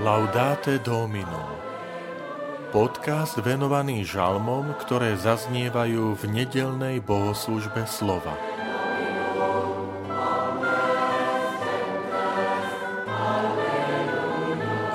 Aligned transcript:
Laudate 0.00 0.80
Domino 0.80 1.60
Podcast 2.72 3.36
venovaný 3.36 4.00
žalmom, 4.08 4.72
ktoré 4.80 5.12
zaznievajú 5.12 6.16
v 6.16 6.22
nedelnej 6.24 7.04
bohoslužbe 7.04 7.84
slova. 7.84 8.32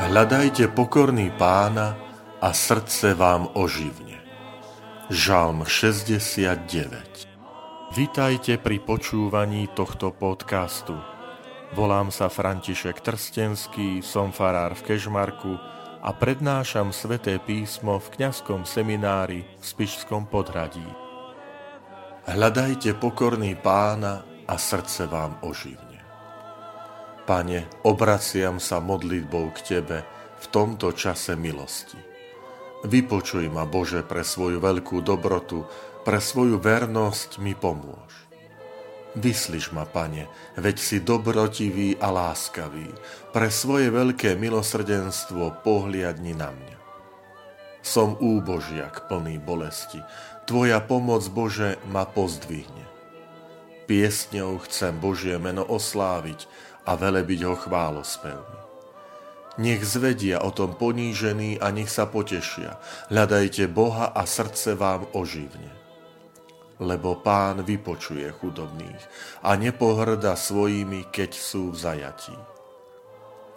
Hľadajte 0.10 0.74
pokorný 0.74 1.30
pána 1.38 1.94
a 2.42 2.50
srdce 2.50 3.14
vám 3.14 3.54
oživne. 3.54 4.18
Žalm 5.14 5.70
69 5.70 7.30
Vitajte 7.94 8.58
pri 8.58 8.82
počúvaní 8.82 9.70
tohto 9.70 10.10
podcastu. 10.10 10.98
Volám 11.76 12.08
sa 12.08 12.32
František 12.32 13.04
Trstenský, 13.04 14.00
som 14.00 14.32
farár 14.32 14.80
v 14.80 14.96
Kežmarku 14.96 15.60
a 16.00 16.16
prednášam 16.16 16.96
sveté 16.96 17.36
písmo 17.36 18.00
v 18.00 18.16
kňazskom 18.16 18.64
seminári 18.64 19.44
v 19.44 19.60
Spišskom 19.60 20.32
podhradí. 20.32 20.88
Hľadajte 22.32 22.96
pokorný 22.96 23.60
pána 23.60 24.24
a 24.48 24.56
srdce 24.56 25.04
vám 25.12 25.44
oživne. 25.44 26.00
Pane, 27.28 27.68
obraciam 27.84 28.56
sa 28.56 28.80
modlitbou 28.80 29.52
k 29.60 29.76
Tebe 29.76 30.00
v 30.40 30.46
tomto 30.48 30.96
čase 30.96 31.36
milosti. 31.36 32.00
Vypočuj 32.88 33.52
ma, 33.52 33.68
Bože, 33.68 34.08
pre 34.08 34.24
svoju 34.24 34.64
veľkú 34.64 35.04
dobrotu, 35.04 35.68
pre 36.08 36.24
svoju 36.24 36.56
vernosť 36.56 37.44
mi 37.44 37.52
pomôž. 37.52 38.25
Vyslyš 39.16 39.72
ma, 39.72 39.88
pane, 39.88 40.28
veď 40.60 40.76
si 40.76 40.98
dobrotivý 41.00 41.96
a 42.04 42.12
láskavý. 42.12 42.92
Pre 43.32 43.48
svoje 43.48 43.88
veľké 43.88 44.36
milosrdenstvo 44.36 45.64
pohliadni 45.64 46.36
na 46.36 46.52
mňa. 46.52 46.78
Som 47.80 48.20
úbožiak 48.20 49.08
plný 49.08 49.40
bolesti. 49.40 50.04
Tvoja 50.44 50.84
pomoc, 50.84 51.24
Bože, 51.32 51.80
ma 51.88 52.04
pozdvihne. 52.04 52.84
Piesňou 53.88 54.60
chcem 54.68 55.00
Božie 55.00 55.40
meno 55.40 55.64
osláviť 55.64 56.44
a 56.84 57.00
velebiť 57.00 57.40
ho 57.48 57.56
chválospevmi. 57.56 58.60
Nech 59.64 59.88
zvedia 59.88 60.44
o 60.44 60.52
tom 60.52 60.76
ponížení 60.76 61.56
a 61.64 61.72
nech 61.72 61.88
sa 61.88 62.04
potešia. 62.04 62.76
Hľadajte 63.08 63.72
Boha 63.72 64.12
a 64.12 64.28
srdce 64.28 64.76
vám 64.76 65.08
oživne 65.16 65.85
lebo 66.80 67.24
pán 67.24 67.64
vypočuje 67.64 68.28
chudobných 68.36 69.04
a 69.48 69.56
nepohrda 69.56 70.36
svojimi, 70.36 71.08
keď 71.08 71.32
sú 71.32 71.72
v 71.72 71.78
zajatí. 71.80 72.36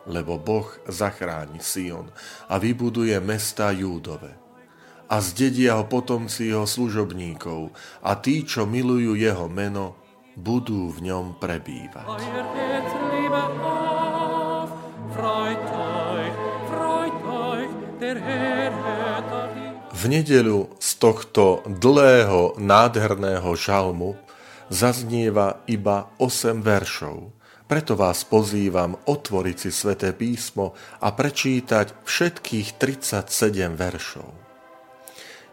Lebo 0.09 0.39
Boh 0.41 0.69
zachráni 0.89 1.59
Sion 1.61 2.09
a 2.49 2.57
vybuduje 2.57 3.19
mesta 3.21 3.75
Júdove. 3.75 4.33
A 5.09 5.25
zdedia 5.25 5.81
ho 5.81 5.89
potomci 5.89 6.53
jeho 6.53 6.69
služobníkov 6.69 7.73
a 8.05 8.13
tí, 8.21 8.45
čo 8.45 8.69
milujú 8.69 9.17
jeho 9.17 9.49
meno, 9.49 9.97
budú 10.37 10.93
v 10.95 11.11
ňom 11.11 11.41
prebývať. 11.41 12.07
Freut 15.19 15.59
euch, 15.59 16.37
freut 16.71 17.17
euch, 17.27 17.73
der 17.99 18.17
Herr 18.23 19.58
v 19.99 20.03
nedeľu 20.07 20.79
z 20.79 20.91
tohto 21.03 21.67
dlhého, 21.67 22.55
nádherného 22.55 23.51
žalmu 23.59 24.15
zaznieva 24.71 25.67
iba 25.67 26.15
8 26.23 26.63
veršov. 26.63 27.35
Preto 27.67 27.99
vás 27.99 28.23
pozývam 28.23 28.95
otvoriť 28.95 29.57
si 29.59 29.71
sväté 29.75 30.15
písmo 30.15 30.79
a 31.03 31.11
prečítať 31.11 32.06
všetkých 32.06 32.78
37 32.78 33.75
veršov. 33.75 34.31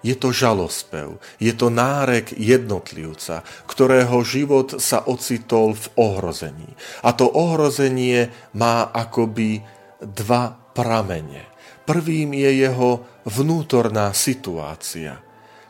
Je 0.05 0.13
to 0.13 0.29
žalospev, 0.29 1.17
je 1.41 1.49
to 1.57 1.73
nárek 1.73 2.29
jednotlivca, 2.37 3.41
ktorého 3.65 4.21
život 4.21 4.77
sa 4.77 5.01
ocitol 5.09 5.73
v 5.73 5.85
ohrození. 5.97 6.69
A 7.01 7.17
to 7.17 7.25
ohrozenie 7.25 8.29
má 8.53 8.85
akoby 8.93 9.65
dva 10.05 10.64
pramene. 10.75 11.47
Prvým 11.87 12.35
je 12.35 12.67
jeho 12.67 13.07
vnútorná 13.23 14.11
situácia. 14.11 15.23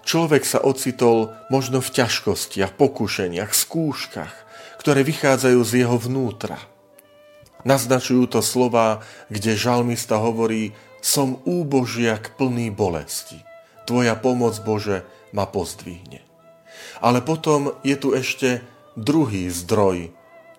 Človek 0.05 0.41
sa 0.41 0.65
ocitol 0.65 1.33
možno 1.53 1.81
v 1.81 1.93
ťažkostiach, 2.01 2.73
pokušeniach, 2.73 3.53
skúškach, 3.53 4.33
ktoré 4.81 5.05
vychádzajú 5.05 5.59
z 5.61 5.71
jeho 5.85 5.97
vnútra. 5.97 6.57
Naznačujú 7.65 8.29
to 8.29 8.41
slova, 8.45 9.01
kde 9.33 9.57
žalmista 9.57 10.21
hovorí 10.21 10.77
som 11.01 11.41
úbožiak 11.45 12.37
plný 12.37 12.69
bolesti. 12.69 13.41
Tvoja 13.89 14.17
pomoc, 14.17 14.57
Bože, 14.61 15.05
ma 15.33 15.49
pozdvihne. 15.49 16.21
Ale 17.01 17.21
potom 17.25 17.73
je 17.81 17.97
tu 17.97 18.13
ešte 18.13 18.61
druhý 18.97 19.49
zdroj 19.49 20.09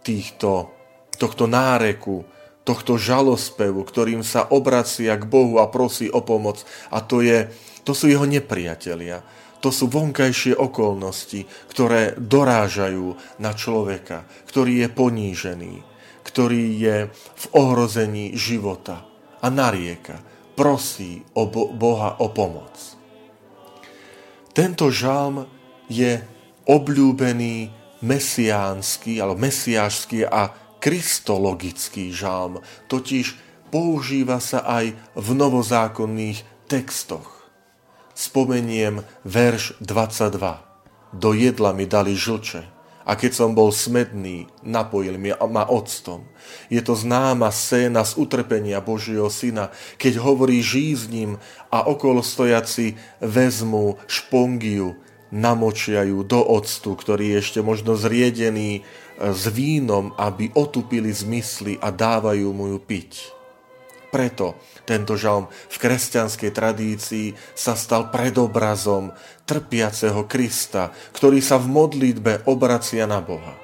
týchto, 0.03 0.71
tohto 1.17 1.51
náreku, 1.51 2.27
tohto 2.66 2.99
žalospevu, 2.99 3.87
ktorým 3.87 4.27
sa 4.27 4.50
obracia 4.50 5.15
k 5.15 5.22
Bohu 5.22 5.62
a 5.62 5.71
prosí 5.71 6.10
o 6.10 6.19
pomoc. 6.19 6.66
A 6.91 6.99
to, 6.99 7.22
je, 7.22 7.47
to 7.87 7.94
sú 7.94 8.10
jeho 8.10 8.27
nepriatelia. 8.27 9.22
To 9.62 9.71
sú 9.71 9.87
vonkajšie 9.87 10.59
okolnosti, 10.59 11.47
ktoré 11.71 12.19
dorážajú 12.19 13.38
na 13.38 13.54
človeka, 13.54 14.27
ktorý 14.50 14.82
je 14.84 14.88
ponížený, 14.91 15.75
ktorý 16.27 16.65
je 16.75 16.97
v 17.15 17.44
ohrození 17.54 18.34
života 18.34 19.06
a 19.38 19.47
narieka, 19.47 20.19
prosí 20.59 21.22
o 21.38 21.47
Boha 21.50 22.19
o 22.19 22.34
pomoc. 22.34 22.75
Tento 24.50 24.91
žalm 24.91 25.47
je 25.87 26.19
obľúbený 26.66 27.71
mesiánsky, 28.03 29.22
alebo 29.22 29.38
mesiášsky 29.38 30.27
a 30.27 30.66
kristologický 30.87 32.15
žalm, 32.15 32.63
totiž 32.87 33.35
používa 33.75 34.39
sa 34.39 34.63
aj 34.63 34.95
v 35.19 35.29
novozákonných 35.35 36.71
textoch. 36.71 37.51
Spomeniem 38.15 39.03
verš 39.27 39.75
22. 39.83 40.39
Do 41.11 41.35
jedla 41.35 41.75
mi 41.75 41.91
dali 41.91 42.15
žlče 42.15 42.77
a 43.03 43.19
keď 43.19 43.33
som 43.35 43.51
bol 43.55 43.75
smedný, 43.75 44.47
napojil 44.63 45.19
ma 45.51 45.67
octom. 45.67 46.27
Je 46.71 46.79
to 46.83 46.95
známa 46.95 47.51
scéna 47.51 48.07
z 48.07 48.19
utrpenia 48.19 48.79
Božieho 48.79 49.27
syna, 49.27 49.75
keď 49.99 50.23
hovorí 50.23 50.63
žízním 50.63 51.43
a 51.67 51.83
okolo 51.83 52.23
stojaci 52.23 52.95
vezmu 53.19 53.99
špongiu, 54.07 54.99
namočia 55.31 56.07
ju 56.07 56.23
do 56.23 56.43
octu, 56.43 56.95
ktorý 56.95 57.35
je 57.35 57.39
ešte 57.43 57.61
možno 57.63 57.99
zriedený 57.99 58.87
s 59.16 59.49
vínom, 59.49 60.12
aby 60.21 60.53
otupili 60.53 61.09
zmysly 61.09 61.81
a 61.81 61.88
dávajú 61.88 62.49
mu 62.53 62.77
ju 62.77 62.78
piť. 62.81 63.12
Preto 64.12 64.56
tento 64.87 65.19
žalm 65.19 65.50
v 65.50 65.77
kresťanskej 65.77 66.50
tradícii 66.54 67.27
sa 67.53 67.75
stal 67.75 68.09
predobrazom 68.09 69.12
trpiaceho 69.44 70.25
Krista, 70.25 70.94
ktorý 71.12 71.43
sa 71.43 71.59
v 71.59 71.69
modlitbe 71.69 72.47
obracia 72.47 73.04
na 73.04 73.19
Boha. 73.21 73.56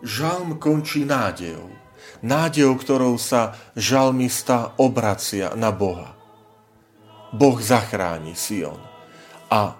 Žalm 0.00 0.56
končí 0.56 1.04
nádejou. 1.04 1.68
Nádejou, 2.24 2.74
ktorou 2.76 3.14
sa 3.20 3.54
žalmista 3.76 4.72
obracia 4.80 5.52
na 5.56 5.72
Boha. 5.72 6.16
Boh 7.30 7.62
zachráni 7.62 8.34
Sion 8.34 8.80
a 9.46 9.78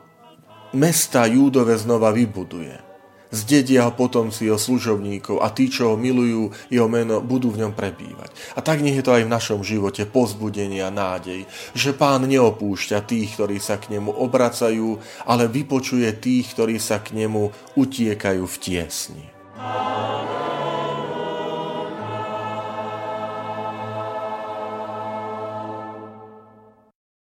mesta 0.71 1.27
Júdove 1.27 1.75
znova 1.75 2.15
vybuduje 2.15 2.90
zdedia 3.30 3.86
ho 3.86 3.92
potomci 3.94 4.50
jeho 4.50 4.59
služovníkov 4.59 5.41
a 5.41 5.50
tí, 5.54 5.71
čo 5.71 5.94
ho 5.94 5.97
milujú, 5.97 6.50
jeho 6.68 6.86
meno, 6.91 7.22
budú 7.22 7.54
v 7.54 7.66
ňom 7.66 7.72
prebývať. 7.72 8.30
A 8.54 8.60
tak 8.60 8.82
nech 8.82 8.98
je 8.98 9.06
to 9.06 9.15
aj 9.15 9.24
v 9.27 9.32
našom 9.32 9.60
živote 9.62 10.04
pozbudenie 10.06 10.82
a 10.82 10.91
nádej, 10.91 11.47
že 11.72 11.94
pán 11.94 12.27
neopúšťa 12.27 13.06
tých, 13.06 13.38
ktorí 13.38 13.62
sa 13.62 13.78
k 13.78 13.97
nemu 13.97 14.10
obracajú, 14.10 14.98
ale 15.24 15.47
vypočuje 15.47 16.10
tých, 16.18 16.53
ktorí 16.59 16.77
sa 16.82 17.00
k 17.00 17.16
nemu 17.16 17.74
utiekajú 17.78 18.44
v 18.44 18.56
tiesni. 18.59 19.24
Amen. 19.56 20.50